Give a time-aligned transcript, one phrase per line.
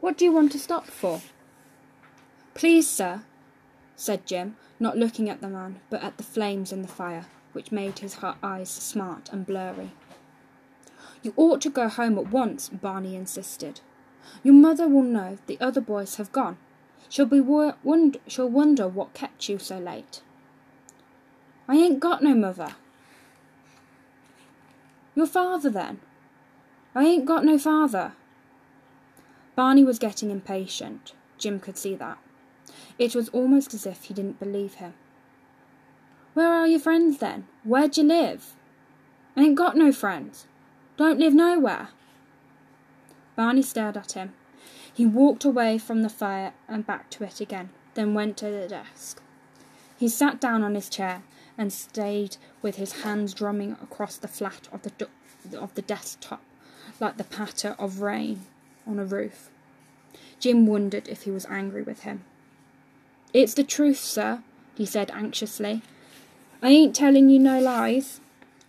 [0.00, 1.20] What do you want to stop for?
[2.54, 3.22] Please, sir,
[3.96, 7.70] said Jim, not looking at the man, but at the flames in the fire, which
[7.70, 9.90] made his eyes smart and blurry.
[11.22, 13.80] You ought to go home at once, Barney insisted.
[14.42, 16.56] Your mother will know the other boys have gone.
[17.10, 20.22] She'll be wond- she'll wonder what kept you so late.
[21.68, 22.74] I ain't got no mother.
[25.14, 26.00] Your father then?
[26.94, 28.14] I ain't got no father.
[29.56, 31.12] Barney was getting impatient.
[31.38, 32.18] Jim could see that.
[32.98, 34.94] It was almost as if he didn't believe him.
[36.34, 37.46] Where are your friends then?
[37.64, 38.54] Where'd you live?
[39.36, 40.46] I ain't got no friends.
[40.96, 41.88] Don't live nowhere.
[43.36, 44.34] Barney stared at him.
[44.92, 48.68] He walked away from the fire and back to it again, then went to the
[48.68, 49.22] desk.
[49.98, 51.22] He sat down on his chair
[51.56, 55.08] and stayed with his hands drumming across the flat of the,
[55.58, 56.42] of the desktop
[57.00, 58.44] like the patter of rain
[58.90, 59.48] on a roof.
[60.38, 62.24] Jim wondered if he was angry with him.
[63.32, 64.42] It's the truth, sir,
[64.76, 65.82] he said anxiously.
[66.62, 68.20] I ain't telling you no lies.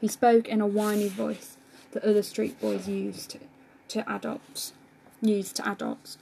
[0.00, 1.56] He spoke in a whiny voice
[1.92, 3.36] that other street boys used
[3.88, 4.72] to, adults.
[5.20, 6.18] Used to adults.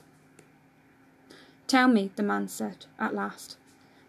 [1.67, 3.57] Tell me, the man said, at last,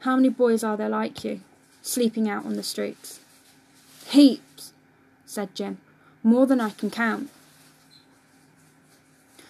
[0.01, 1.41] how many boys are there like you,
[1.83, 3.21] sleeping out on the streets?
[4.09, 4.73] Heaps,
[5.25, 5.79] said Jim.
[6.23, 7.31] More than I can count.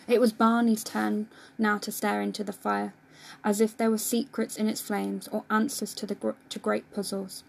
[0.09, 2.95] It was Barney's turn now to stare into the fire,
[3.43, 7.43] as if there were secrets in its flames or answers to, the, to great puzzles.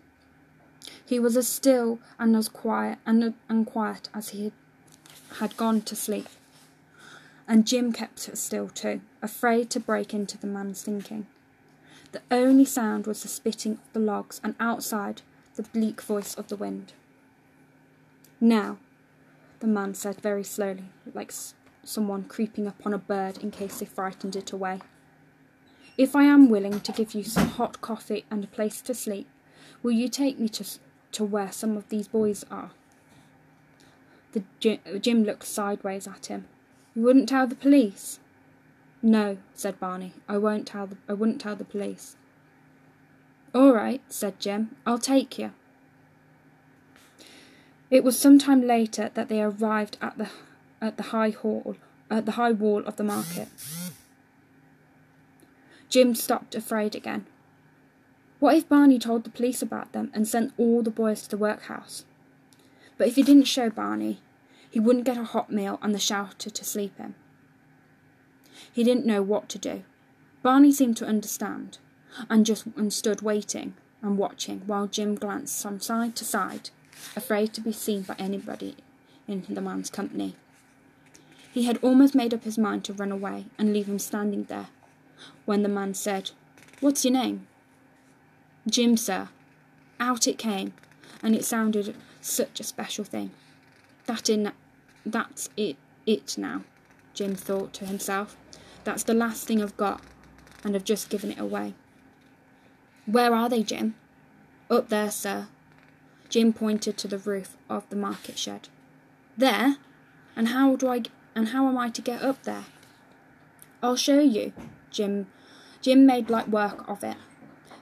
[1.05, 4.52] He was as still and as quiet and, and quiet as he
[5.39, 6.27] had gone to sleep.
[7.47, 11.27] And Jim kept still too, afraid to break into the man's thinking.
[12.11, 15.21] The only sound was the spitting of the logs, and outside
[15.55, 16.94] the bleak voice of the wind.
[18.39, 18.77] Now,
[19.59, 21.31] the man said very slowly, like
[21.88, 24.81] someone creeping upon a bird in case they frightened it away.
[25.97, 29.27] If I am willing to give you some hot coffee and a place to sleep,
[29.83, 30.65] Will you take me to,
[31.14, 32.71] to where some of these boys are?
[34.33, 36.45] The Jim, looked sideways at him.
[36.95, 38.19] You wouldn't tell the police?
[39.02, 40.14] No, said Barney.
[40.27, 42.15] I won't tell the, I wouldn't tell the police.
[43.54, 44.75] All right, said Jim.
[44.86, 45.52] I'll take you.
[47.89, 50.30] It was some time later that they arrived at the
[50.82, 51.76] at the high hall
[52.10, 53.49] at the high wall of the market.
[55.89, 57.26] Jim stopped afraid again.
[58.39, 61.37] What if Barney told the police about them and sent all the boys to the
[61.37, 62.05] workhouse?
[62.98, 64.21] But if he didn't show Barney,
[64.70, 67.16] he wouldn't get a hot meal and the shelter to sleep in.
[68.71, 69.83] He didn't know what to do.
[70.43, 71.80] Barney seemed to understand,
[72.30, 76.70] and just and stood waiting and watching while Jim glanced from side to side,
[77.16, 78.76] afraid to be seen by anybody
[79.27, 80.36] in the man's company.
[81.57, 84.67] He had almost made up his mind to run away and leave him standing there,
[85.45, 86.29] when the man said,
[86.81, 87.47] What's your name?
[88.69, 89.29] Jim, sir.
[89.99, 90.73] Out it came,
[91.23, 93.31] and it sounded such a special thing.
[94.05, 94.51] That in
[95.03, 96.61] that's it it now,
[97.15, 98.37] Jim thought to himself.
[98.83, 100.01] That's the last thing I've got,
[100.63, 101.73] and I've just given it away.
[103.07, 103.95] Where are they, Jim?
[104.69, 105.47] Up there, sir.
[106.29, 108.69] Jim pointed to the roof of the market shed.
[109.35, 109.77] There?
[110.35, 111.01] And how do I
[111.37, 112.65] and how am I to get up there?
[113.83, 114.53] I'll show you.
[114.89, 115.27] Jim
[115.81, 117.17] Jim made light work of it.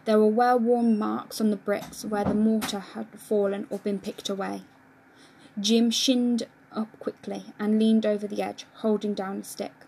[0.03, 3.99] There were well worn marks on the bricks where the mortar had fallen or been
[3.99, 4.63] picked away.
[5.57, 6.43] Jim shinned
[6.73, 9.85] up quickly and leaned over the edge, holding down a stick.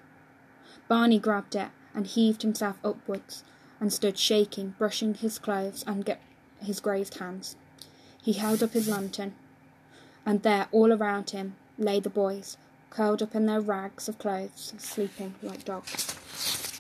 [0.87, 3.43] Barney grabbed it and heaved himself upwards
[3.81, 6.15] and stood shaking, brushing his clothes and
[6.61, 7.57] his grazed hands.
[8.21, 9.35] He held up his lantern,
[10.25, 12.55] and there, all around him, lay the boys,
[12.97, 16.76] curled up in their rags of clothes, sleeping like dogs.